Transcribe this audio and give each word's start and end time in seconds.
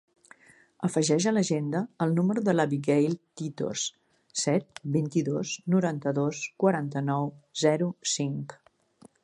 Afegeix 0.85 1.25
a 1.31 1.33
l'agenda 1.37 1.81
el 2.05 2.15
número 2.19 2.43
de 2.47 2.55
l'Abigaïl 2.55 3.13
Titos: 3.41 3.85
set, 4.45 4.81
vint-i-dos, 4.97 5.53
noranta-dos, 5.75 6.43
quaranta-nou, 6.65 7.31
zero, 7.67 7.91
cinc. 8.15 8.61